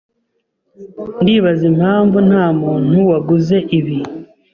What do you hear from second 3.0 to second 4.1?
waguze ibi.